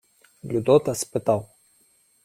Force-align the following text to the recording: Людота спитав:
Людота 0.43 0.95
спитав: 0.95 1.49